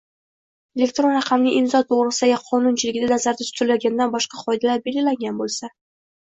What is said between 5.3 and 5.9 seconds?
bo‘lsa